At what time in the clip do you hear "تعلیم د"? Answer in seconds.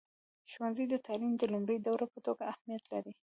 1.05-1.43